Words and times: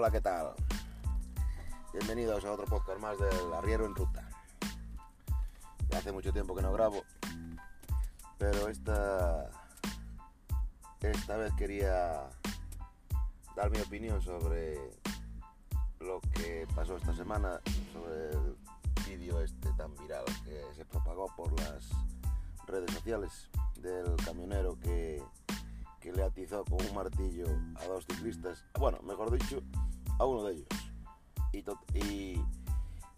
Hola, 0.00 0.12
¿qué 0.12 0.20
tal? 0.20 0.54
Bienvenidos 1.92 2.44
a 2.44 2.52
otro 2.52 2.66
podcast 2.66 3.00
más 3.00 3.18
del 3.18 3.52
Arriero 3.52 3.84
en 3.84 3.96
Ruta. 3.96 4.28
Ya 5.88 5.98
hace 5.98 6.12
mucho 6.12 6.32
tiempo 6.32 6.54
que 6.54 6.62
no 6.62 6.72
grabo, 6.72 7.02
pero 8.38 8.68
esta, 8.68 9.50
esta 11.00 11.36
vez 11.36 11.52
quería 11.54 12.30
dar 13.56 13.70
mi 13.72 13.80
opinión 13.80 14.22
sobre 14.22 14.78
lo 15.98 16.20
que 16.32 16.68
pasó 16.76 16.96
esta 16.96 17.12
semana, 17.12 17.60
sobre 17.92 18.30
el 18.30 18.54
vídeo 19.04 19.40
este 19.40 19.68
tan 19.72 19.92
viral 19.96 20.24
que 20.44 20.62
se 20.76 20.84
propagó 20.84 21.26
por 21.36 21.52
las 21.60 21.88
redes 22.68 22.92
sociales 22.92 23.50
del 23.80 24.14
camionero 24.24 24.78
que, 24.78 25.20
que 25.98 26.12
le 26.12 26.22
atizó 26.22 26.64
con 26.66 26.86
un 26.86 26.94
martillo 26.94 27.46
a 27.80 27.84
dos 27.86 28.06
ciclistas, 28.06 28.64
bueno, 28.78 29.00
mejor 29.02 29.36
dicho, 29.36 29.60
a 30.18 30.24
uno 30.24 30.44
de 30.44 30.54
ellos. 30.54 30.68
Y, 31.52 31.58
y, 31.98 32.44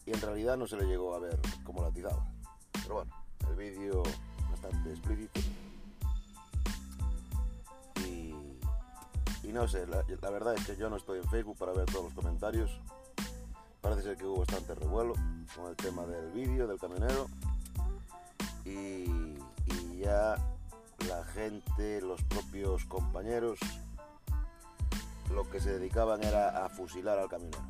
en 0.06 0.20
realidad 0.20 0.56
no 0.56 0.66
se 0.66 0.76
le 0.76 0.86
llegó 0.86 1.14
a 1.14 1.18
ver 1.18 1.38
cómo 1.64 1.82
la 1.82 1.88
atizaba. 1.88 2.24
Pero 2.72 2.94
bueno, 2.96 3.12
el 3.48 3.56
vídeo 3.56 4.02
bastante 4.50 4.90
explícito. 4.90 5.40
Y, 8.06 8.34
y 9.42 9.52
no 9.52 9.68
sé, 9.68 9.86
la, 9.86 10.04
la, 10.20 10.30
verdad 10.30 10.54
es 10.54 10.66
que 10.66 10.76
yo 10.76 10.88
no 10.88 10.96
estoy 10.96 11.18
en 11.20 11.28
Facebook 11.28 11.56
para 11.58 11.72
ver 11.72 11.86
todos 11.86 12.04
los 12.06 12.14
comentarios. 12.14 12.70
Parece 13.80 14.02
ser 14.02 14.16
que 14.16 14.26
hubo 14.26 14.40
bastante 14.40 14.74
revuelo 14.74 15.14
con 15.56 15.66
el 15.68 15.76
tema 15.76 16.04
del 16.06 16.30
vídeo, 16.32 16.66
del 16.66 16.78
camionero. 16.78 17.28
Y, 18.64 19.38
y 19.66 19.98
ya 20.00 20.36
la 21.08 21.24
gente, 21.24 22.00
los 22.02 22.22
propios 22.24 22.84
compañeros, 22.84 23.58
lo 25.34 25.48
que 25.48 25.60
se 25.60 25.78
dedicaban 25.78 26.22
era 26.22 26.64
a 26.64 26.68
fusilar 26.68 27.18
al 27.18 27.28
camionero. 27.28 27.64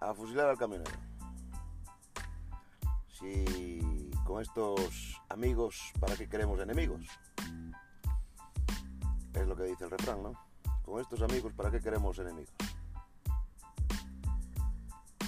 A 0.00 0.14
fusilar 0.14 0.48
al 0.48 0.58
camionero. 0.58 0.90
Si 3.08 4.10
con 4.24 4.42
estos 4.42 5.20
amigos, 5.28 5.92
¿para 6.00 6.16
qué 6.16 6.28
queremos 6.28 6.58
enemigos? 6.60 7.06
Es 9.34 9.46
lo 9.46 9.56
que 9.56 9.64
dice 9.64 9.84
el 9.84 9.90
refrán, 9.90 10.22
¿no? 10.22 10.32
Con 10.84 11.00
estos 11.00 11.22
amigos, 11.22 11.52
¿para 11.54 11.70
qué 11.70 11.80
queremos 11.80 12.18
enemigos? 12.18 12.54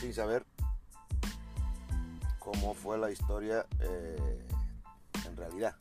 Sin 0.00 0.12
saber 0.12 0.44
cómo 2.38 2.74
fue 2.74 2.98
la 2.98 3.10
historia 3.10 3.64
eh, 3.80 4.46
en 5.26 5.36
realidad. 5.36 5.74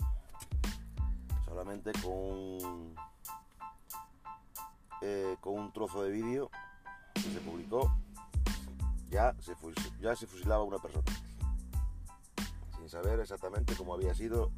Solamente 1.46 1.92
con 2.02 2.96
eh, 5.06 5.36
con 5.42 5.56
un 5.56 5.74
trozo 5.74 6.02
de 6.02 6.12
vídeo 6.12 6.50
que 7.14 7.20
se 7.24 7.42
publicó, 7.42 7.94
ya 9.10 9.36
se, 9.42 9.54
ya 10.00 10.16
se 10.16 10.28
fusilaba 10.28 10.64
una 10.64 10.78
persona. 10.78 11.04
Sin 12.78 12.90
saber 12.90 13.20
exactamente 13.20 13.76
cómo 13.76 13.96
había 13.96 14.14
sido 14.14 14.50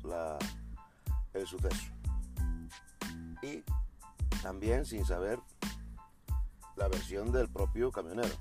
el 1.34 1.48
suceso. 1.48 1.92
Y 3.42 3.64
también 4.44 4.86
sin 4.86 5.04
saber 5.04 5.40
la 6.76 6.90
versión 6.90 7.32
del 7.32 7.50
propio 7.50 7.92
camionero. 7.92 8.36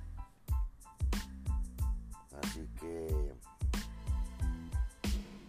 Así 2.43 2.69
que 2.79 3.35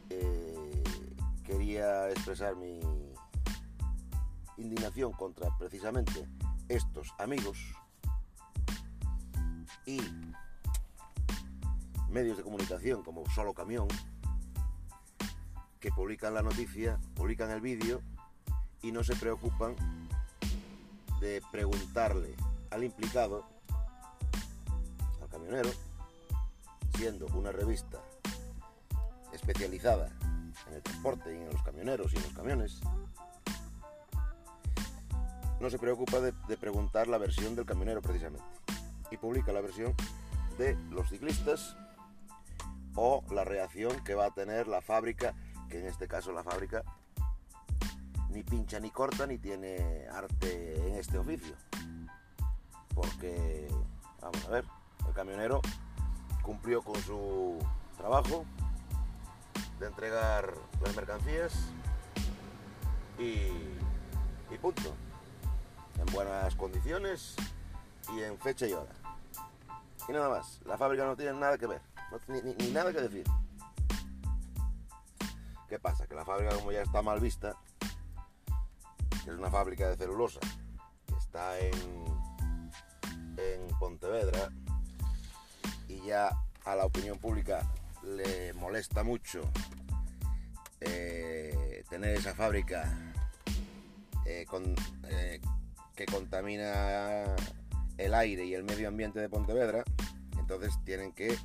eh, 0.10 0.84
quería 1.44 2.10
expresar 2.12 2.56
mi 2.56 2.80
indignación 4.56 5.12
contra 5.12 5.50
precisamente 5.58 6.26
estos 6.70 7.14
amigos 7.20 7.58
y 9.86 10.02
medios 12.10 12.38
de 12.38 12.44
comunicación 12.44 13.04
como 13.04 13.30
Solo 13.30 13.54
Camión 13.54 13.88
que 15.80 15.92
publican 15.92 16.34
la 16.34 16.42
noticia, 16.42 17.00
publican 17.14 17.52
el 17.52 17.62
vídeo 17.62 18.02
y 18.82 18.92
no 18.92 19.04
se 19.04 19.16
preocupan 19.16 19.76
de 21.20 21.42
preguntarle 21.52 22.36
al 22.72 22.84
implicado, 22.84 23.46
al 25.22 25.30
camionero, 25.30 25.70
siendo 26.98 27.28
una 27.28 27.52
revista 27.52 28.02
especializada 29.34 30.10
en 30.68 30.74
el 30.74 30.82
transporte 30.82 31.34
y 31.34 31.38
en 31.38 31.50
los 31.52 31.62
camioneros 31.62 32.14
y 32.14 32.18
en 32.18 32.24
los 32.24 32.34
camiones, 32.34 32.82
no 35.66 35.72
se 35.72 35.80
preocupa 35.80 36.20
de, 36.20 36.32
preguntar 36.58 37.08
la 37.08 37.18
versión 37.18 37.56
del 37.56 37.66
camionero 37.66 38.00
precisamente 38.00 38.46
y 39.10 39.18
publica 39.18 39.52
la 39.52 39.62
versión 39.62 39.96
de 40.60 40.78
los 40.92 41.10
ciclistas 41.10 41.76
o 42.94 43.24
la 43.32 43.44
reacción 43.44 44.04
que 44.04 44.14
va 44.14 44.28
a 44.28 44.32
tener 44.32 44.68
la 44.68 44.84
fábrica, 44.84 45.34
que 45.68 45.80
en 45.80 45.88
este 45.88 46.08
caso 46.08 46.32
la 46.34 46.44
fábrica 46.44 46.84
ni 48.30 48.44
pincha 48.44 48.80
ni 48.80 48.92
corta 48.92 49.26
ni 49.26 49.40
tiene 49.40 50.06
arte 50.14 50.88
en 50.88 50.98
este 50.98 51.18
oficio. 51.18 51.56
Porque, 52.94 53.68
vamos 54.22 54.46
a 54.46 54.50
ver, 54.52 54.66
el 55.08 55.14
camionero 55.16 55.64
cumplió 56.44 56.84
con 56.84 57.02
su 57.02 57.58
trabajo 57.98 58.46
de 59.80 59.88
entregar 59.88 60.54
las 60.84 60.96
mercancías 60.96 61.54
y, 63.18 63.50
y 64.54 64.58
punto. 64.62 64.94
En 66.00 66.06
buenas 66.14 66.56
condiciones 66.56 67.36
y 68.14 68.22
en 68.22 68.38
fecha 68.40 68.68
y 68.68 68.74
hora. 68.74 68.92
Y 70.08 70.12
nada 70.12 70.30
más, 70.30 70.62
la 70.66 70.78
fábrica 70.78 71.06
no 71.06 71.16
tiene 71.16 71.34
nada 71.34 71.58
que 71.58 71.68
ver, 71.68 71.82
ni, 72.28 72.72
nada 72.72 72.92
que 72.92 73.02
decir. 73.02 73.26
¿Qué 75.68 75.80
pasa? 75.80 76.06
Que 76.06 76.14
la 76.14 76.24
fábrica 76.26 76.56
como 76.56 76.72
ya 76.72 76.82
está 76.82 77.02
mal 77.02 77.20
vista, 77.20 77.56
es 79.26 79.34
una 79.34 79.50
fábrica 79.50 79.90
de 79.90 79.98
celulosa, 79.98 80.40
que 81.08 81.16
está 81.16 81.58
en, 81.60 81.74
en 83.38 83.68
Pontevedra, 83.80 84.50
y 85.88 86.02
ya 86.02 86.30
a 86.66 86.76
la 86.76 86.86
opinión 86.86 87.18
pública 87.18 87.68
le 88.04 88.54
molesta 88.54 89.04
mucho 89.04 89.42
eh, 90.82 91.84
tener 91.90 92.18
esa 92.18 92.36
fábrica 92.36 93.14
eh, 94.26 94.46
con, 94.48 94.76
eh, 95.06 95.42
que 95.96 96.06
contamina 96.06 97.36
el 97.98 98.14
aire 98.14 98.46
y 98.46 98.54
el 98.54 98.64
medio 98.64 98.88
ambiente 98.88 99.20
de 99.20 99.30
Pontevedra, 99.30 99.84
entonces 100.38 100.74
tienen 100.84 101.14
que 101.14 101.38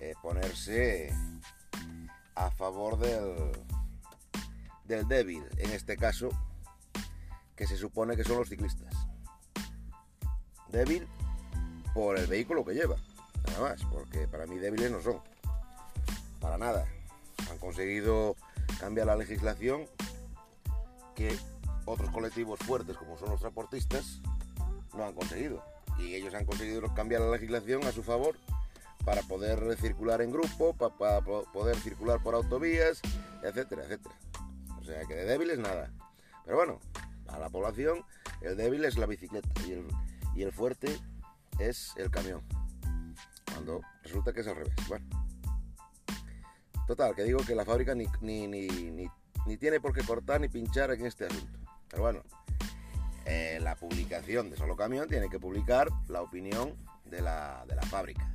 eh, 0.00 0.14
ponerse 0.22 1.12
a 2.34 2.50
favor 2.50 2.98
del, 2.98 3.52
del 4.84 5.06
débil, 5.08 5.44
en 5.58 5.70
este 5.70 5.96
caso, 5.96 6.28
que 7.56 7.66
se 7.66 7.76
supone 7.76 8.16
que 8.16 8.24
son 8.24 8.38
los 8.38 8.48
ciclistas. 8.48 8.94
Débil 10.68 11.06
por 11.94 12.18
el 12.18 12.26
vehículo 12.26 12.64
que 12.64 12.74
lleva, 12.74 12.96
nada 13.46 13.60
más, 13.70 13.84
porque 13.90 14.28
para 14.28 14.46
mí 14.46 14.58
débiles 14.58 14.90
no 14.90 15.00
son, 15.00 15.20
para 16.40 16.58
nada. 16.58 16.86
Han 17.50 17.58
conseguido 17.58 18.36
cambiar 18.78 19.06
la 19.06 19.16
legislación 19.16 19.86
que 21.14 21.36
otros 21.88 22.10
colectivos 22.10 22.58
fuertes 22.60 22.96
como 22.96 23.18
son 23.18 23.30
los 23.30 23.40
transportistas 23.40 24.20
no 24.96 25.04
han 25.04 25.14
conseguido. 25.14 25.62
Y 25.98 26.14
ellos 26.14 26.34
han 26.34 26.44
conseguido 26.44 26.82
cambiar 26.94 27.22
la 27.22 27.30
legislación 27.30 27.84
a 27.84 27.92
su 27.92 28.02
favor 28.02 28.36
para 29.04 29.22
poder 29.22 29.76
circular 29.76 30.20
en 30.20 30.30
grupo, 30.30 30.74
para, 30.74 31.20
poder 31.20 31.76
circular 31.76 32.22
por 32.22 32.34
autovías, 32.34 33.00
etcétera, 33.42 33.84
etcétera. 33.84 34.14
O 34.80 34.84
sea 34.84 35.04
que 35.06 35.14
de 35.14 35.24
débiles 35.24 35.58
nada. 35.58 35.90
Pero 36.44 36.56
bueno, 36.56 36.80
a 37.28 37.38
la 37.38 37.48
población 37.48 38.04
el 38.42 38.56
débil 38.56 38.84
es 38.84 38.96
la 38.96 39.06
bicicleta 39.06 39.48
y 40.36 40.42
el, 40.42 40.52
fuerte 40.52 40.94
es 41.58 41.94
el 41.96 42.10
camión. 42.10 42.42
Cuando 43.52 43.80
resulta 44.02 44.32
que 44.32 44.40
es 44.40 44.46
al 44.46 44.56
revés. 44.56 44.74
Bueno. 44.88 45.06
Total, 46.86 47.14
que 47.14 47.24
digo 47.24 47.40
que 47.44 47.54
la 47.54 47.64
fábrica 47.64 47.94
ni, 47.94 48.06
ni, 48.22 48.46
ni 48.46 49.56
tiene 49.58 49.80
por 49.80 49.92
qué 49.92 50.02
cortar 50.02 50.40
ni 50.40 50.48
pinchar 50.48 50.90
en 50.92 51.04
este 51.04 51.26
asunto. 51.26 51.57
Pero 51.88 52.02
bueno, 52.02 52.22
eh, 53.24 53.58
la 53.62 53.76
publicación 53.76 54.50
de 54.50 54.56
Solo 54.56 54.76
Camión 54.76 55.08
tiene 55.08 55.28
que 55.28 55.38
publicar 55.38 55.88
la 56.08 56.22
opinión 56.22 56.74
de 57.04 57.20
la, 57.22 57.64
de 57.66 57.74
la 57.74 57.82
fábrica 57.82 58.30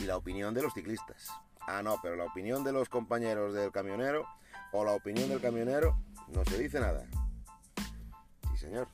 y 0.00 0.06
la 0.06 0.16
opinión 0.16 0.54
de 0.54 0.62
los 0.62 0.72
ciclistas. 0.74 1.28
Ah, 1.60 1.82
no, 1.82 1.98
pero 2.02 2.16
la 2.16 2.24
opinión 2.24 2.64
de 2.64 2.72
los 2.72 2.88
compañeros 2.88 3.54
del 3.54 3.70
camionero 3.70 4.26
o 4.72 4.84
la 4.84 4.92
opinión 4.92 5.28
del 5.28 5.40
camionero 5.40 5.96
no 6.28 6.44
se 6.44 6.58
dice 6.58 6.80
nada. 6.80 7.06
Sí, 8.50 8.58
señor. 8.58 8.88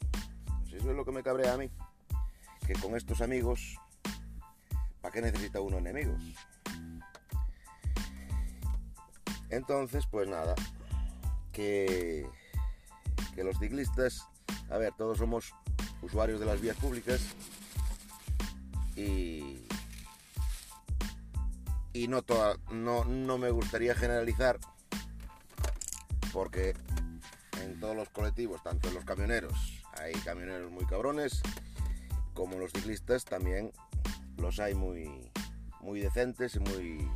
Pues 0.63 0.75
eso 0.75 0.91
es 0.91 0.97
lo 0.97 1.05
que 1.05 1.13
me 1.13 1.23
cabrea 1.23 1.55
a 1.55 1.57
mí. 1.57 1.71
Que 2.67 2.75
con 2.75 2.97
estos 2.97 3.21
amigos, 3.21 3.79
¿para 5.01 5.13
qué 5.13 5.23
necesita 5.23 5.61
uno 5.61 5.79
enemigos? 5.79 6.21
Entonces, 9.51 10.07
pues 10.11 10.29
nada, 10.29 10.55
que, 11.53 12.29
que 13.35 13.45
los 13.45 13.59
ciclistas, 13.59 14.27
a 14.71 14.79
ver, 14.79 14.93
todos 14.97 15.19
somos 15.19 15.53
usuarios 16.03 16.41
de 16.41 16.47
las 16.47 16.61
vías 16.61 16.77
públicas 16.77 17.21
y, 18.97 19.67
y 21.93 22.09
no, 22.09 22.23
toda, 22.23 22.57
no, 22.71 23.05
no 23.05 23.39
me 23.39 23.51
gustaría 23.51 23.95
generalizar 23.95 24.59
porque 26.33 26.75
en 27.63 27.81
todos 27.81 27.97
los 27.97 28.09
colectivos, 28.11 28.63
tanto 28.63 28.89
en 28.89 28.95
los 28.95 29.05
camioneros, 29.05 29.83
hay 29.99 30.13
camioneros 30.15 30.71
muy 30.71 30.85
cabrones, 30.87 31.41
como 32.35 32.59
los 32.59 32.73
ciclistas 32.73 33.25
también 33.25 33.73
los 34.37 34.61
hay 34.61 34.75
muy, 34.75 35.31
muy 35.81 36.01
decentes 36.01 36.57
y 36.57 36.61
muy, 36.61 37.11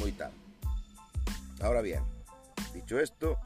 muy 0.00 0.12
tal. 0.12 0.32
Ahora 1.60 1.80
bien, 1.80 2.02
dicho 2.74 3.00
esto, 3.00 3.38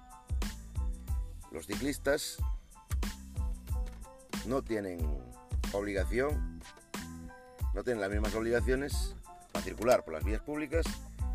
los 1.51 1.67
ciclistas 1.67 2.39
no 4.47 4.63
tienen 4.63 5.01
obligación, 5.73 6.61
no 7.75 7.85
tienen 7.85 8.01
las 8.01 8.11
mismas 8.11 8.35
obligaciones 8.35 9.15
para 9.53 9.65
circular 9.65 10.05
por 10.05 10.15
las 10.15 10.25
vías 10.25 10.41
públicas 10.41 10.87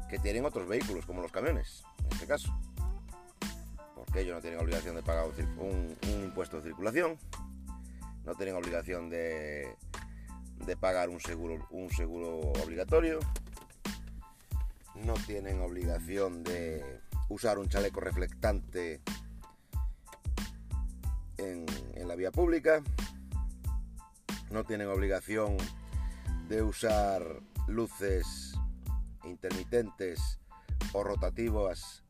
que 0.10 0.20
tienen 0.20 0.46
otros 0.46 0.68
vehículos, 0.68 1.06
como 1.06 1.22
los 1.22 1.32
camiones, 1.32 1.84
en 2.00 2.12
este 2.14 2.28
caso. 2.28 2.58
Porque 3.96 4.22
ellos 4.22 4.36
no 4.36 4.42
tienen 4.42 4.60
obligación 4.60 4.96
de 4.96 5.04
pagar 5.04 5.26
un, 5.58 5.98
impuesto 6.24 6.58
de 6.58 6.64
circulación, 6.64 7.18
no 8.24 8.36
tienen 8.36 8.56
obligación 8.56 9.10
de, 9.10 9.76
pagar 10.80 11.10
un 11.10 11.20
seguro 11.20 12.40
obligatorio, 12.64 13.20
no 14.96 15.14
tienen 15.26 15.62
obligación 15.62 16.44
de 16.44 17.02
usar 17.30 17.60
un 17.60 17.68
chaleco 17.68 18.00
reflectante 18.00 19.02
en, 21.46 21.66
la 22.08 22.16
vía 22.16 22.32
pública, 22.32 22.84
no 24.52 24.64
tienen 24.64 24.88
obligación 24.88 25.58
de 26.48 26.62
usar 26.62 27.42
luces 27.68 28.54
intermitentes 29.24 30.40
o 30.94 31.04
rotativas 31.04 32.04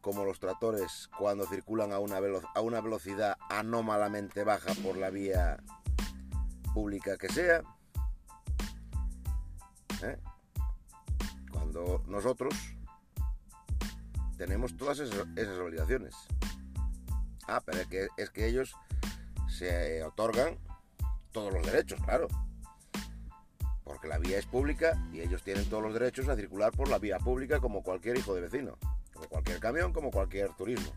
como 0.00 0.24
los 0.24 0.38
tractores 0.38 1.08
cuando 1.16 1.46
circulan 1.46 1.92
a 1.92 1.98
una, 1.98 2.18
a 2.54 2.60
una 2.60 2.80
velocidad 2.80 3.36
anómalamente 3.48 4.44
baja 4.44 4.74
por 4.82 4.96
la 4.96 5.10
vía 5.10 5.62
pública 6.74 7.16
que 7.16 7.28
sea. 7.28 7.62
¿Eh? 10.02 10.18
Cuando 11.50 12.02
nosotros 12.06 12.54
tenemos 14.40 14.74
todas 14.74 14.98
esas, 15.00 15.26
obligaciones. 15.58 16.14
Ah, 17.50 17.60
pero 17.66 17.78
es 17.80 17.88
que, 17.88 18.06
es 18.16 18.30
que 18.30 18.46
ellos 18.46 18.76
se 19.48 20.04
otorgan 20.04 20.56
todos 21.32 21.52
los 21.52 21.66
derechos, 21.66 22.00
claro. 22.04 22.28
Porque 23.82 24.06
la 24.06 24.18
vía 24.18 24.38
es 24.38 24.46
pública 24.46 24.96
y 25.12 25.20
ellos 25.20 25.42
tienen 25.42 25.68
todos 25.68 25.82
los 25.82 25.92
derechos 25.92 26.28
a 26.28 26.36
circular 26.36 26.70
por 26.70 26.88
la 26.88 27.00
vía 27.00 27.18
pública 27.18 27.58
como 27.58 27.82
cualquier 27.82 28.18
hijo 28.18 28.36
de 28.36 28.42
vecino, 28.42 28.78
como 29.12 29.26
cualquier 29.26 29.58
camión, 29.58 29.92
como 29.92 30.12
cualquier 30.12 30.54
turismo. 30.54 30.92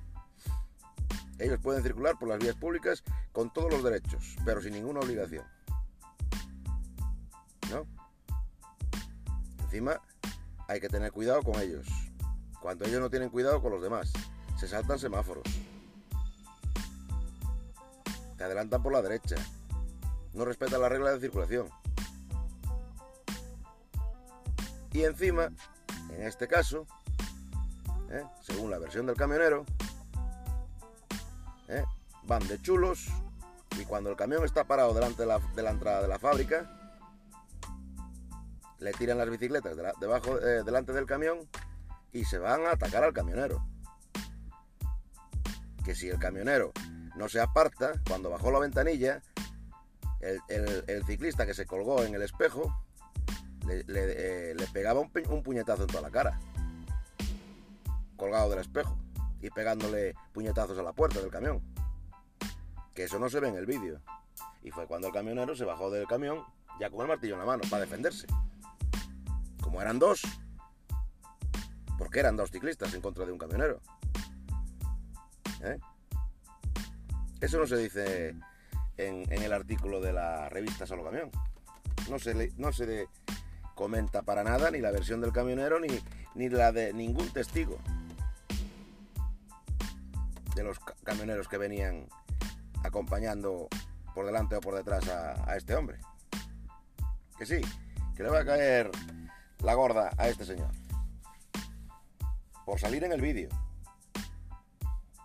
Ellos 1.40 1.60
pueden 1.60 1.82
circular 1.82 2.20
por 2.20 2.30
las 2.30 2.38
vías 2.38 2.56
públicas 2.56 3.04
con 3.32 3.52
todos 3.52 3.72
los 3.72 3.84
derechos, 3.84 4.36
pero 4.46 4.62
sin 4.62 4.74
ninguna 4.74 5.00
obligación. 5.00 5.46
¿No? 7.72 7.88
Encima, 9.64 10.00
hay 10.68 10.80
que 10.80 10.88
tener 10.88 11.12
cuidado 11.12 11.42
con 11.42 11.60
ellos. 11.60 11.88
Cuando 12.62 12.86
ellos 12.86 13.02
no 13.02 13.10
tienen 13.10 13.30
cuidado 13.30 13.60
con 13.60 13.72
los 13.72 13.82
demás, 13.82 14.14
se 14.60 14.68
saltan 14.68 15.00
semáforos. 15.00 15.44
Adelantan 18.44 18.84
por 18.84 18.94
la 18.94 19.02
derecha. 19.02 19.36
No 20.34 20.46
respetan 20.46 20.82
la 20.82 20.90
regla 20.90 21.12
de 21.12 21.20
circulación. 21.20 21.70
Y 24.92 25.04
encima, 25.04 25.50
en 26.12 26.28
este 26.28 26.48
caso, 26.48 26.86
¿eh? 28.12 28.24
según 28.42 28.70
la 28.70 28.78
versión 28.78 29.06
del 29.08 29.16
camionero, 29.16 29.66
¿eh? 31.68 31.84
van 32.24 32.48
de 32.48 32.62
chulos 32.62 33.08
y 33.80 33.86
cuando 33.86 34.12
el 34.12 34.16
camión 34.16 34.44
está 34.46 34.66
parado 34.66 34.94
delante 34.94 35.24
de 35.24 35.28
la, 35.28 35.40
de 35.40 35.64
la 35.64 35.72
entrada 35.72 36.02
de 36.02 36.08
la 36.08 36.20
fábrica, 36.20 36.70
le 38.80 38.92
tiran 38.92 39.18
las 39.18 39.30
bicicletas 39.30 39.76
debajo, 40.00 40.40
eh, 40.40 40.64
delante 40.64 40.92
del 40.94 41.06
camión 41.06 41.40
y 42.12 42.26
se 42.26 42.38
van 42.38 42.66
a 42.66 42.72
atacar 42.72 43.04
al 43.04 43.14
camionero. 43.14 43.66
Que 45.84 45.96
si 45.96 46.10
el 46.10 46.20
camionero 46.20 46.72
no 47.16 47.30
se 47.30 47.40
aparta, 47.40 47.94
cuando 48.08 48.30
bajó 48.30 48.52
la 48.52 48.60
ventanilla, 48.60 49.22
el, 50.48 51.04
ciclista 51.06 51.46
que 51.46 51.54
se 51.54 51.66
colgó 51.66 52.04
en 52.04 52.16
el 52.16 52.22
espejo 52.22 52.74
le, 53.66 53.84
eh, 53.88 54.56
pegaba 54.72 55.00
un, 55.00 55.10
puñetazo 55.44 55.84
en 55.84 55.88
toda 55.88 56.02
la 56.02 56.12
cara, 56.12 56.40
colgado 58.18 58.50
del 58.50 58.60
espejo 58.60 58.98
y 59.42 59.50
pegándole 59.50 60.16
puñetazos 60.34 60.78
a 60.78 60.84
la 60.84 60.94
puerta 60.94 61.20
del 61.20 61.30
camión. 61.30 61.62
Que 62.94 63.04
eso 63.04 63.20
no 63.20 63.30
se 63.30 63.40
ve 63.40 63.50
en 63.50 63.56
el 63.56 63.66
vídeo. 63.66 64.02
Y 64.62 64.72
fue 64.72 64.88
cuando 64.88 65.08
el 65.08 65.14
camionero 65.14 65.56
se 65.56 65.66
bajó 65.66 65.90
del 65.92 66.08
camión 66.08 66.44
ya 66.80 66.90
con 66.90 67.02
el 67.02 67.08
martillo 67.08 67.34
en 67.34 67.40
la 67.40 67.46
mano 67.46 67.64
para 67.70 67.82
defenderse. 67.82 68.28
Como 69.62 69.82
eran 69.82 70.00
dos, 70.00 70.22
porque 71.98 72.20
eran 72.20 72.38
dos 72.38 72.52
ciclistas 72.52 72.94
en 72.94 73.02
contra 73.02 73.26
de 73.26 73.32
un 73.32 73.38
camionero. 73.38 73.82
¿Eh? 75.62 75.80
Eso 77.44 77.58
no 77.58 77.68
se 77.68 77.76
dice 77.76 78.36
en, 78.96 79.30
el 79.30 79.52
artículo 79.52 80.00
de 80.00 80.14
la 80.14 80.48
revista 80.48 80.88
Solo 80.88 81.04
Camión. 81.04 81.30
No 82.10 82.18
se, 82.18 82.34
le, 82.34 82.54
no 82.56 82.72
se 82.72 83.10
comenta 83.76 84.22
para 84.22 84.46
nada 84.46 84.72
ni 84.72 84.80
la 84.80 84.92
versión 84.92 85.20
del 85.20 85.34
camionero 85.34 85.78
ni, 85.78 85.90
ni 86.36 86.48
la 86.48 86.72
de 86.72 86.94
ningún 86.94 87.28
testigo 87.34 87.80
de 90.56 90.64
los 90.64 90.80
camioneros 91.04 91.50
que 91.50 91.58
venían 91.58 92.08
acompañando 92.82 93.68
por 94.16 94.26
delante 94.26 94.56
o 94.56 94.62
por 94.62 94.76
detrás 94.76 95.06
a, 95.10 95.52
a 95.52 95.58
este 95.58 95.76
hombre. 95.76 96.00
Que 97.38 97.46
sí, 97.46 97.60
que 98.16 98.24
le 98.24 98.30
va 98.30 98.40
a 98.40 98.46
caer 98.46 98.90
la 99.60 99.74
gorda 99.74 100.12
a 100.18 100.30
este 100.30 100.46
señor 100.46 100.72
por 102.66 102.80
salir 102.80 103.04
en 103.04 103.12
el 103.12 103.20
vídeo. 103.20 103.50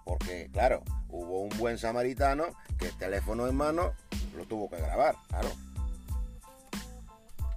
Porque, 0.05 0.51
claro, 0.53 0.83
hubo 1.11 1.43
un 1.43 1.51
buen 1.59 1.79
samaritano 1.79 2.47
que 2.79 2.87
el 2.87 2.97
teléfono 2.97 3.47
en 3.47 3.57
mano 3.57 3.95
lo 4.37 4.47
tuvo 4.47 4.69
que 4.69 4.77
grabar, 4.77 5.17
claro. 5.29 5.51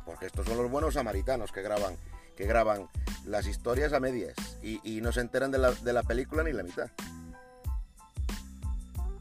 Porque 0.06 0.26
estos 0.26 0.46
son 0.46 0.58
los 0.58 0.70
buenos 0.70 0.96
samaritanos 0.96 1.52
que 1.52 1.62
graban, 1.62 1.96
que 2.36 2.46
graban 2.46 2.90
las 3.26 3.48
historias 3.48 3.94
a 3.94 4.00
medias 4.00 4.36
y, 4.62 5.02
no 5.02 5.12
se 5.12 5.22
enteran 5.22 5.52
de 5.52 5.58
la, 5.58 5.72
de 5.72 5.94
la 5.94 6.04
película 6.04 6.44
ni 6.44 6.52
la 6.54 6.64
mitad. 6.64 6.90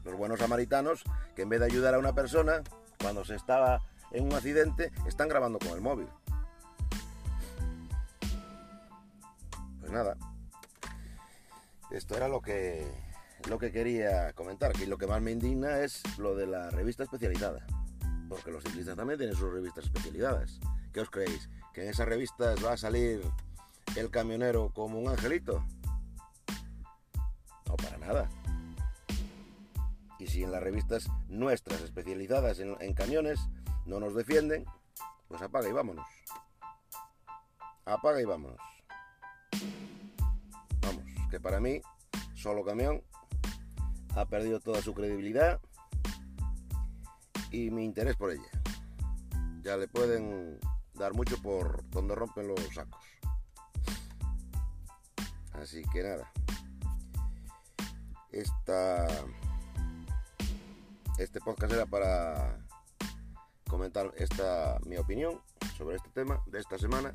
Los 0.03 0.15
buenos 0.15 0.39
samaritanos 0.39 1.03
que 1.35 1.43
en 1.43 1.49
vez 1.49 1.59
de 1.59 1.67
ayudar 1.67 1.93
a 1.93 1.99
una 1.99 2.13
persona, 2.13 2.63
cuando 2.99 3.23
se 3.23 3.35
estaba 3.35 3.81
en 4.11 4.25
un 4.25 4.33
accidente, 4.33 4.91
están 5.07 5.29
grabando 5.29 5.59
con 5.59 5.69
el 5.69 5.81
móvil. 5.81 6.07
Pues 9.79 9.91
nada, 9.91 10.17
esto 11.91 12.15
era 12.15 12.27
lo 12.27 12.41
que, 12.41 12.85
lo 13.49 13.57
que 13.57 13.71
quería 13.71 14.33
comentar. 14.33 14.73
Y 14.81 14.85
lo 14.85 14.97
que 14.97 15.07
más 15.07 15.21
me 15.21 15.31
indigna 15.31 15.79
es 15.79 16.01
lo 16.17 16.35
de 16.35 16.47
la 16.47 16.69
revista 16.69 17.03
especializada. 17.03 17.65
Porque 18.29 18.51
los 18.51 18.63
ciclistas 18.63 18.95
también 18.95 19.17
tienen 19.17 19.35
sus 19.35 19.51
revistas 19.51 19.85
especializadas. 19.85 20.59
¿Qué 20.93 21.01
os 21.01 21.09
creéis? 21.09 21.49
¿Que 21.73 21.83
en 21.83 21.89
esas 21.89 22.07
revistas 22.07 22.63
va 22.63 22.73
a 22.73 22.77
salir 22.77 23.21
el 23.95 24.09
camionero 24.09 24.71
como 24.73 24.99
un 24.99 25.09
angelito? 25.09 25.65
No, 27.67 27.75
para 27.77 27.97
nada. 27.97 28.29
Y 30.19 30.27
si 30.27 30.43
en 30.43 30.51
las 30.51 30.61
revistas 30.61 31.07
nuestras 31.27 31.81
especializadas 31.81 32.59
en, 32.59 32.75
en 32.79 32.93
camiones 32.93 33.39
no 33.85 33.99
nos 33.99 34.15
defienden, 34.15 34.65
pues 35.27 35.41
apaga 35.41 35.67
y 35.67 35.71
vámonos. 35.71 36.07
Apaga 37.85 38.21
y 38.21 38.25
vámonos 38.25 38.59
que 41.31 41.39
para 41.39 41.61
mí, 41.61 41.81
solo 42.35 42.63
camión, 42.63 43.01
ha 44.15 44.25
perdido 44.25 44.59
toda 44.59 44.81
su 44.81 44.93
credibilidad 44.93 45.59
y 47.51 47.69
mi 47.69 47.83
interés 47.83 48.15
por 48.15 48.31
ella. 48.31 48.49
Ya 49.61 49.77
le 49.77 49.87
pueden 49.87 50.59
dar 50.93 51.13
mucho 51.13 51.41
por 51.41 51.87
donde 51.89 52.15
rompen 52.15 52.47
los 52.47 52.59
sacos. 52.73 53.03
Así 55.53 55.83
que 55.93 56.03
nada. 56.03 56.31
Esta, 58.31 59.07
este 61.17 61.39
podcast 61.41 61.73
era 61.73 61.85
para 61.85 62.57
comentar 63.69 64.11
esta 64.17 64.79
mi 64.85 64.97
opinión 64.97 65.41
sobre 65.77 65.97
este 65.97 66.09
tema 66.09 66.41
de 66.47 66.59
esta 66.59 66.77
semana. 66.77 67.13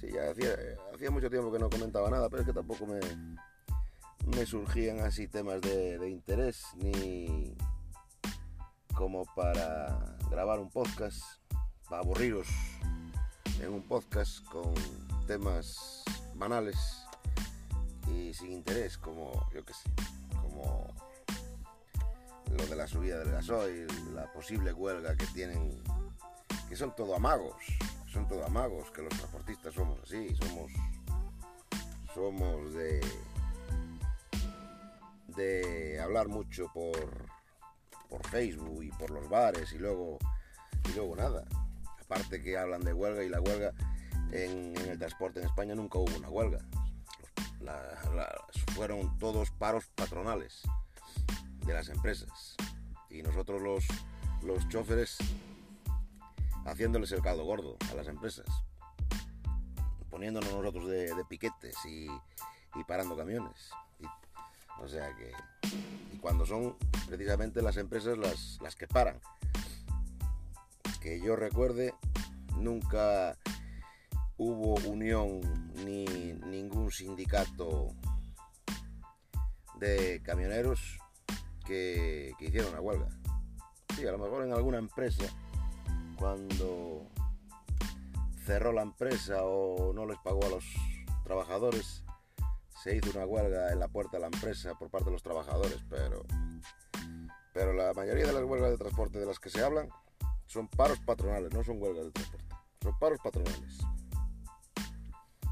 Sí, 0.00 0.08
ya 0.12 0.30
hacía, 0.30 0.56
hacía 0.94 1.10
mucho 1.10 1.30
tiempo 1.30 1.52
que 1.52 1.58
no 1.58 1.70
comentaba 1.70 2.10
nada, 2.10 2.28
pero 2.28 2.42
es 2.42 2.46
que 2.46 2.54
tampoco 2.54 2.86
me, 2.86 2.98
me 4.26 4.46
surgían 4.46 5.00
así 5.00 5.28
temas 5.28 5.60
de, 5.60 6.08
interés 6.08 6.64
ni 6.76 7.54
como 8.94 9.24
para 9.34 10.16
grabar 10.30 10.60
un 10.60 10.70
podcast 10.70 11.22
para 11.88 12.02
aburriros 12.02 12.48
en 13.60 13.72
un 13.72 13.82
podcast 13.82 14.44
con 14.46 14.74
temas 15.26 16.02
banales 16.34 16.76
y 18.08 18.32
sin 18.34 18.52
interés, 18.52 18.96
como 18.98 19.46
yo 19.52 19.64
que 19.64 19.72
sé, 19.72 19.88
como 20.40 20.86
lo 22.56 22.66
de 22.66 22.76
la 22.76 22.86
subida 22.86 23.18
del 23.18 23.30
gasoil, 23.30 23.86
la 24.14 24.32
posible 24.32 24.72
huelga 24.72 25.16
que 25.16 25.26
tienen, 25.26 25.82
que 26.68 26.76
son 26.76 26.94
todo 26.96 27.14
amagos, 27.14 27.56
son 28.06 28.26
todo 28.26 28.44
amagos, 28.44 28.90
que 28.90 29.02
los 29.02 29.10
transportistas 29.10 29.74
somos 29.74 29.98
así, 30.02 30.34
somos, 30.36 30.72
somos 32.14 32.74
de, 32.74 33.00
de 35.34 36.00
hablar 36.00 36.28
mucho 36.28 36.66
por, 36.72 37.26
por 38.08 38.26
Facebook 38.28 38.82
y 38.82 38.90
por 38.90 39.10
los 39.10 39.28
bares 39.28 39.72
y 39.72 39.78
luego, 39.78 40.18
y 40.88 40.92
luego 40.94 41.16
nada. 41.16 41.44
Aparte 42.00 42.42
que 42.42 42.58
hablan 42.58 42.82
de 42.82 42.92
huelga 42.92 43.22
y 43.22 43.28
la 43.28 43.40
huelga 43.40 43.72
en, 44.32 44.76
el 44.76 44.98
transporte 44.98 45.40
en 45.40 45.46
España 45.46 45.74
nunca 45.74 45.98
hubo 45.98 46.16
una 46.16 46.28
huelga. 46.28 46.58
fueron 48.74 49.18
todos 49.18 49.50
paros 49.52 49.86
patronales 49.94 50.62
de 51.66 51.72
las 51.72 51.88
empresas 51.88 52.56
y 53.08 53.22
nosotros 53.22 53.60
los, 53.60 53.84
los 54.42 54.68
choferes 54.68 55.18
haciéndoles 56.64 57.12
el 57.12 57.22
caldo 57.22 57.44
gordo 57.44 57.76
a 57.90 57.94
las 57.94 58.08
empresas, 58.08 58.46
poniéndonos 60.10 60.52
nosotros 60.52 60.88
de, 60.88 61.12
piquetes 61.28 61.76
y, 61.84 62.08
parando 62.86 63.16
camiones. 63.16 63.70
O 64.80 64.88
sea 64.88 65.14
que, 65.16 65.32
cuando 66.20 66.44
son 66.46 66.76
precisamente 67.06 67.62
las 67.62 67.76
empresas 67.76 68.18
las, 68.18 68.58
las 68.60 68.76
que 68.76 68.86
paran. 68.86 69.20
Que 71.00 71.20
yo 71.20 71.34
recuerde, 71.34 71.94
nunca 72.56 73.36
hubo 74.36 74.74
unión 74.88 75.40
ni 75.84 76.04
ningún 76.04 76.90
sindicato 76.90 77.88
de 79.80 80.20
camioneros 80.22 80.98
que, 81.66 82.34
hicieron 82.38 82.70
una 82.70 82.80
huelga. 82.80 83.08
Sí, 83.96 84.06
a 84.06 84.12
lo 84.12 84.18
mejor 84.18 84.44
en 84.44 84.52
alguna 84.52 84.78
empresa, 84.78 85.24
cuando 86.16 87.06
cerró 88.44 88.72
la 88.72 88.82
empresa 88.82 89.42
o 89.44 89.92
no 89.92 90.06
les 90.06 90.18
pagó 90.18 90.44
a 90.44 90.50
los 90.50 90.64
trabajadores, 91.24 91.89
se 92.82 92.96
hizo 92.96 93.10
una 93.10 93.26
huelga 93.26 93.72
en 93.72 93.78
la 93.78 93.88
puerta 93.88 94.16
de 94.16 94.20
la 94.20 94.26
empresa 94.26 94.74
por 94.74 94.90
parte 94.90 95.06
de 95.06 95.12
los 95.12 95.22
trabajadores, 95.22 95.78
pero, 95.88 96.24
pero 97.52 97.72
la 97.72 97.92
mayoría 97.92 98.26
de 98.26 98.32
las 98.32 98.44
huelgas 98.44 98.70
de 98.70 98.78
transporte 98.78 99.18
de 99.18 99.26
las 99.26 99.38
que 99.38 99.50
se 99.50 99.62
hablan 99.62 99.88
son 100.46 100.68
paros 100.68 100.98
patronales, 101.00 101.52
no 101.52 101.62
son 101.62 101.80
huelgas 101.80 102.06
de 102.06 102.12
transporte, 102.12 102.54
son 102.82 102.98
paros 102.98 103.18
patronales. 103.22 103.78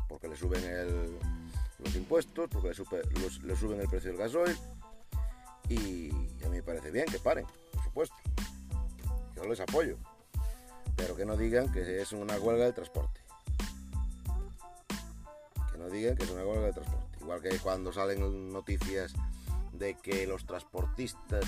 Porque 0.09 0.29
le 0.29 0.37
suben 0.37 0.63
los 1.79 1.95
impuestos, 1.95 2.49
porque 2.51 2.69
le, 2.69 3.47
le 3.47 3.57
suben 3.57 3.81
el 3.81 3.89
precio 3.89 4.11
del 4.11 4.19
gasoil, 4.19 4.59
y 5.69 6.11
a 6.45 6.49
mí 6.49 6.57
me 6.57 6.63
parece 6.63 6.91
bien 6.91 7.05
que 7.07 7.19
paren, 7.19 7.47
por 7.73 7.85
supuesto. 7.85 8.17
Yo 9.37 9.45
les 9.45 9.61
apoyo. 9.61 9.99
Pero 10.97 11.15
que 11.15 11.25
no 11.25 11.37
digan 11.37 11.71
que 11.71 12.01
es 12.01 12.13
una 12.13 12.39
huelga 12.39 12.65
de 12.65 12.73
transporte. 12.73 13.21
Que 15.71 15.79
no 15.79 15.89
digan 15.91 16.17
que 16.17 16.25
es 16.25 16.31
una 16.31 16.45
huelga 16.45 16.67
de 16.67 16.73
transporte. 16.73 16.98
Igual 17.29 17.43
que 17.43 17.59
cuando 17.59 17.93
salen 17.93 18.55
noticias 18.55 19.13
de 19.75 19.93
que 19.97 20.27
los 20.27 20.47
transportistas 20.47 21.45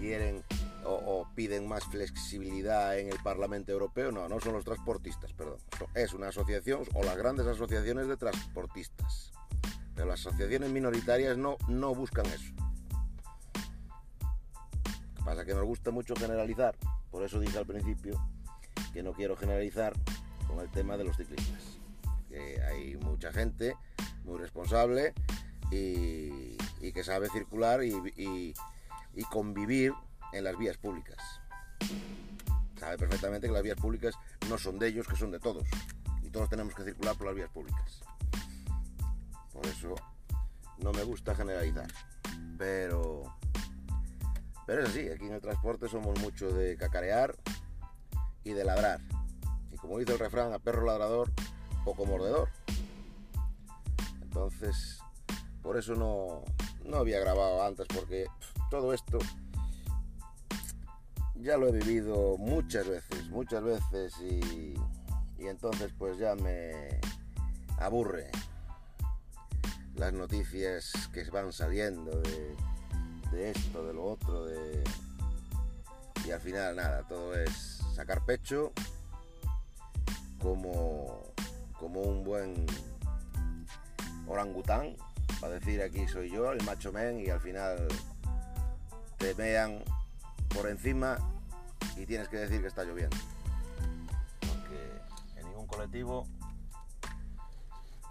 quieren 0.00 0.42
o, 0.84 1.28
piden 1.36 1.68
más 1.68 1.84
flexibilidad 1.84 2.98
en 2.98 3.12
el 3.12 3.18
Parlamento 3.22 3.70
Europeo. 3.70 4.10
No, 4.10 4.28
no 4.28 4.40
son 4.40 4.54
los 4.54 4.64
transportistas, 4.64 5.32
perdón. 5.32 5.58
Es 5.94 6.12
una 6.12 6.30
asociación 6.30 6.82
o 6.92 7.04
las 7.04 7.16
grandes 7.16 7.46
asociaciones 7.46 8.08
de 8.08 8.16
transportistas. 8.16 9.30
Pero 9.94 10.08
las 10.08 10.26
asociaciones 10.26 10.70
minoritarias 10.70 11.38
no, 11.38 11.56
no 11.68 11.94
buscan 11.94 12.26
eso. 12.26 12.52
Pasa 15.24 15.44
que 15.44 15.54
nos 15.54 15.66
gusta 15.66 15.92
mucho 15.92 16.16
generalizar, 16.16 16.74
por 17.12 17.22
eso 17.22 17.38
dije 17.38 17.56
al 17.56 17.66
principio 17.66 18.20
que 18.92 19.04
no 19.04 19.12
quiero 19.12 19.36
generalizar 19.36 19.92
con 20.48 20.58
el 20.58 20.68
tema 20.72 20.96
de 20.96 21.04
los 21.04 21.16
ciclistas. 21.16 21.78
Que 22.28 22.60
hay 22.60 22.96
mucha 22.96 23.32
gente 23.32 23.76
muy 24.26 24.38
responsable 24.38 25.14
y, 25.70 26.56
que 26.92 27.02
sabe 27.02 27.28
circular 27.30 27.82
y, 27.82 28.54
convivir 29.30 29.92
en 30.32 30.44
las 30.44 30.56
vías 30.56 30.76
públicas. 30.76 31.16
Sabe 32.78 32.98
perfectamente 32.98 33.46
que 33.46 33.52
las 33.52 33.62
vías 33.62 33.78
públicas 33.78 34.14
no 34.48 34.58
son 34.58 34.78
de 34.78 34.88
ellos, 34.88 35.06
que 35.08 35.16
son 35.16 35.30
de 35.30 35.40
todos. 35.40 35.66
Y 36.22 36.30
todos 36.30 36.48
tenemos 36.48 36.74
que 36.74 36.84
circular 36.84 37.16
por 37.16 37.26
las 37.26 37.36
vías 37.36 37.50
públicas. 37.50 38.00
Por 39.52 39.66
eso 39.66 39.94
no 40.78 40.92
me 40.92 41.02
gusta 41.02 41.34
generalizar. 41.34 41.88
Pero 42.58 43.24
pero 44.66 44.82
es 44.82 44.90
así, 44.90 45.08
aquí 45.08 45.26
en 45.26 45.34
el 45.34 45.40
transporte 45.40 45.88
somos 45.88 46.18
mucho 46.20 46.50
de 46.50 46.76
cacarear 46.76 47.36
y 48.42 48.50
de 48.50 48.64
ladrar. 48.64 49.00
Y 49.70 49.76
como 49.76 49.98
dice 49.98 50.12
el 50.12 50.18
refrán, 50.18 50.52
a 50.52 50.58
perro 50.58 50.84
ladrador, 50.84 51.30
poco 51.84 52.04
mordedor. 52.04 52.48
Entonces, 54.36 54.98
por 55.62 55.78
eso 55.78 55.94
no, 55.94 56.44
no 56.84 56.98
había 56.98 57.18
grabado 57.20 57.64
antes, 57.64 57.86
porque 57.88 58.26
todo 58.70 58.92
esto 58.92 59.18
ya 61.36 61.56
lo 61.56 61.68
he 61.68 61.72
vivido 61.72 62.36
muchas 62.36 62.86
veces, 62.86 63.30
muchas 63.30 63.62
veces 63.62 64.14
y, 64.20 64.74
y 65.38 65.46
entonces 65.46 65.90
pues 65.96 66.18
ya 66.18 66.34
me 66.34 67.00
aburre 67.78 68.30
las 69.94 70.12
noticias 70.12 70.92
que 71.14 71.24
van 71.30 71.50
saliendo 71.50 72.20
de 72.20 72.56
de 73.32 73.50
esto, 73.50 73.86
de 73.86 73.94
lo 73.94 74.04
otro, 74.04 74.44
de... 74.44 74.84
Y 76.26 76.30
al 76.30 76.40
final 76.40 76.76
nada, 76.76 77.06
todo 77.08 77.34
es 77.34 77.80
sacar 77.94 78.24
pecho 78.26 78.72
como, 80.42 81.22
como 81.78 82.02
un 82.02 82.22
buen 82.22 82.66
orangután, 84.26 84.96
para 85.40 85.54
decir 85.54 85.82
aquí 85.82 86.06
soy 86.08 86.30
yo, 86.30 86.52
el 86.52 86.62
macho 86.64 86.92
men, 86.92 87.20
y 87.20 87.28
al 87.28 87.40
final 87.40 87.88
te 89.18 89.34
vean 89.34 89.82
por 90.48 90.68
encima 90.68 91.18
y 91.96 92.06
tienes 92.06 92.28
que 92.28 92.36
decir 92.36 92.60
que 92.60 92.68
está 92.68 92.84
lloviendo. 92.84 93.16
Porque 94.40 95.40
en 95.40 95.46
ningún 95.46 95.66
colectivo, 95.66 96.26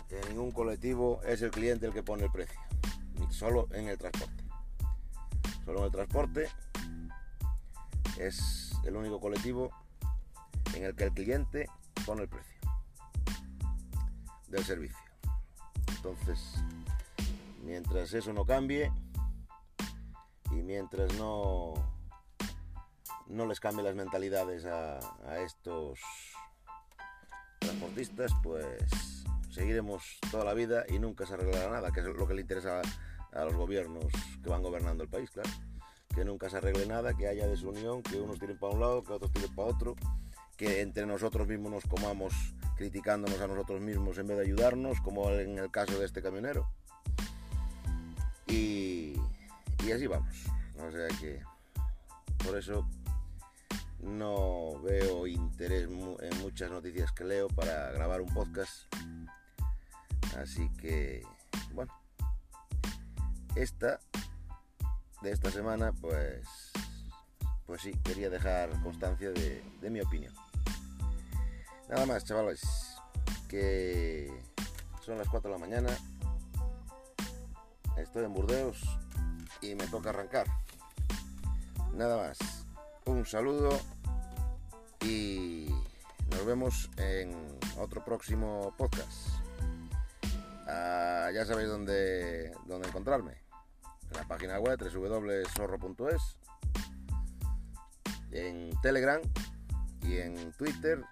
en 0.10 0.30
ningún 0.30 0.52
colectivo 0.52 1.22
es 1.24 1.42
el 1.42 1.52
cliente 1.52 1.86
el 1.86 1.94
que 1.94 2.04
pone 2.04 2.26
el 2.26 2.32
precio, 2.32 2.60
solo 3.30 3.68
en 3.72 3.88
el 3.88 3.98
transporte. 3.98 4.44
Solo 5.66 5.80
en 5.80 5.86
el 5.86 5.92
transporte 5.92 6.50
es 8.18 8.74
el 8.86 8.96
único 8.96 9.20
colectivo 9.20 9.72
en 10.76 10.84
el 10.84 10.96
que 10.96 11.06
el 11.06 11.12
cliente 11.12 11.68
pone 12.06 12.24
el 12.24 12.30
precio 12.30 12.56
del 14.48 14.64
servicio. 14.64 15.05
Entonces, 16.06 16.54
mientras 17.64 18.14
eso 18.14 18.32
no 18.32 18.46
cambie 18.46 18.92
y 20.52 20.62
mientras 20.62 21.12
no, 21.16 21.74
no 23.26 23.48
les 23.48 23.60
cambie 23.60 23.84
las 23.84 23.96
mentalidades 23.96 24.66
a, 24.66 25.00
a 25.28 25.40
estos 25.40 26.00
transportistas, 27.58 28.32
pues 28.44 29.26
seguiremos 29.50 30.20
toda 30.30 30.46
la 30.46 30.54
vida 30.54 30.86
y 30.88 31.00
nunca 31.00 31.26
se 31.26 31.34
arreglará 31.34 31.72
nada, 31.72 31.92
que 31.92 32.02
es 32.02 32.06
lo 32.06 32.28
que 32.28 32.36
le 32.36 32.42
interesa 32.42 32.82
a 33.32 33.44
los 33.44 33.56
gobiernos 33.56 34.06
que 34.44 34.50
van 34.50 34.62
gobernando 34.62 35.04
el 35.04 35.10
país, 35.10 35.32
claro. 35.32 35.50
Que 36.14 36.24
nunca 36.24 36.52
se 36.52 36.58
arregle 36.58 36.86
nada, 36.86 37.16
que 37.16 37.28
haya 37.28 37.48
desunión, 37.48 38.04
que 38.04 38.22
unos 38.22 38.38
tiren 38.38 38.60
para 38.60 38.74
un 38.74 38.80
lado, 38.80 39.04
que 39.04 39.12
otros 39.12 39.32
tiren 39.32 39.56
para 39.56 39.70
otro, 39.70 39.96
que 40.58 40.82
entre 40.82 41.06
nosotros 41.06 41.48
mismos 41.48 41.72
nos 41.72 41.84
comamos 41.86 42.34
criticándonos 42.78 43.40
a 43.40 43.48
nosotros 43.48 43.82
mismos 43.82 44.18
en 44.18 44.28
vez 44.28 44.38
de 44.38 44.44
ayudarnos, 44.44 45.00
como 45.02 45.30
en 45.32 45.58
el 45.58 45.72
caso 45.72 45.98
de 46.00 46.06
este 46.06 46.22
camionero. 46.22 46.70
Y, 48.48 49.16
y 49.86 49.92
así 49.92 50.08
vamos. 50.08 50.36
O 50.80 50.92
sea 50.92 51.08
que 51.20 51.42
por 52.44 52.58
eso 52.58 52.88
no 54.00 54.80
veo 54.82 55.26
interés 55.26 55.84
en 55.88 56.42
muchas 56.42 56.70
noticias 56.70 57.12
que 57.12 57.24
leo 57.24 57.48
para 57.48 57.92
grabar 57.92 58.22
un 58.22 58.34
podcast. 58.34 58.94
Así 60.38 60.70
que, 60.78 61.24
bueno, 61.74 61.94
esta 63.56 64.00
de 65.22 65.32
esta 65.32 65.50
semana, 65.50 65.92
pues, 65.92 66.72
pues 67.66 67.82
sí, 67.82 67.92
quería 68.04 68.30
dejar 68.30 68.70
constancia 68.84 69.32
de, 69.32 69.90
mi 69.90 70.02
opinión. 70.02 70.34
Nada 71.88 72.08
más, 72.08 72.26
chavales, 72.26 72.62
que 73.48 74.32
son 75.06 75.20
las 75.20 75.30
4 75.30 75.52
de 75.52 75.60
la 75.60 75.60
mañana, 75.64 75.90
estoy 77.96 78.26
en 78.26 78.34
Burdeos 78.34 78.82
y 79.62 79.76
me 79.76 79.86
toca 79.88 80.10
arrancar. 80.10 80.48
Nada 81.94 82.18
más, 82.18 82.40
un 83.06 83.24
saludo 83.26 83.70
y, 85.02 85.70
nos 86.32 86.46
vemos 86.48 86.90
en 86.98 87.60
otro 87.78 88.04
próximo 88.04 88.74
podcast. 88.78 89.30
Ah, 90.68 91.30
ya 91.34 91.46
sabéis 91.46 91.70
dónde, 91.70 92.52
dónde 92.66 92.88
encontrarme. 92.88 93.34
En 94.10 94.18
la 94.18 94.28
página 94.28 94.60
web 94.60 94.80
www.zorro.es, 94.80 96.38
en 98.32 98.72
Telegram 98.82 99.22
y 100.02 100.18
en 100.18 100.52
Twitter 100.54 101.06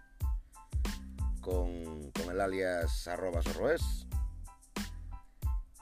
con, 1.43 2.11
el 2.31 2.41
alias 2.41 3.07
arroba 3.07 3.41
zorroes 3.43 4.07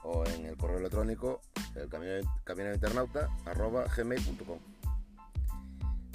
o 0.02 0.26
en 0.26 0.46
el 0.46 0.56
correo 0.56 0.78
electrónico 0.78 1.40
el 1.76 1.88
camino 1.88 2.70
arroba 3.46 3.84
gmail.com. 3.96 4.58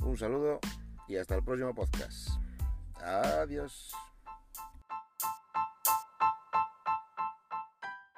Un 0.03 0.17
saludo 0.17 0.59
y 1.07 1.15
hasta 1.15 1.35
el 1.35 1.43
próximo 1.43 1.73
podcast. 1.73 2.29
Adiós. 3.01 3.91